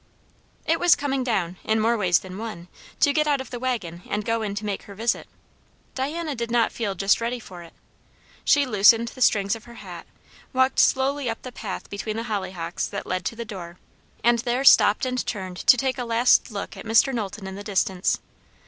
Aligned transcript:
It 0.65 0.79
was 0.79 0.95
coming 0.95 1.23
down, 1.23 1.57
in 1.63 1.79
more 1.79 1.95
ways 1.95 2.17
than 2.17 2.39
one, 2.39 2.69
to 3.01 3.13
get 3.13 3.27
out 3.27 3.39
of 3.39 3.51
the 3.51 3.59
waggon 3.59 4.01
and 4.09 4.25
go 4.25 4.41
in 4.41 4.55
to 4.55 4.65
make 4.65 4.81
her 4.85 4.95
visit. 4.95 5.27
Diana 5.93 6.33
did 6.33 6.49
not 6.49 6.71
feel 6.71 6.95
just 6.95 7.21
ready 7.21 7.39
for 7.39 7.61
it. 7.61 7.73
She 8.43 8.65
loosened 8.65 9.09
the 9.09 9.21
strings 9.21 9.55
of 9.55 9.65
her 9.65 9.75
hat, 9.75 10.07
walked 10.53 10.79
slowly 10.79 11.29
up 11.29 11.43
the 11.43 11.51
path 11.51 11.87
between 11.87 12.17
the 12.17 12.23
hollyhocks 12.23 12.87
that 12.87 13.05
led 13.05 13.23
to 13.25 13.35
the 13.35 13.45
door, 13.45 13.77
and 14.23 14.39
there 14.39 14.63
stopped 14.63 15.05
and 15.05 15.23
turned 15.23 15.57
to 15.57 15.77
take 15.77 15.99
a 15.99 16.03
last 16.03 16.49
look 16.49 16.75
at 16.75 16.85
Mr. 16.85 17.13
Knowlton 17.13 17.45
in 17.45 17.53
the 17.53 17.63
distance. 17.63 18.19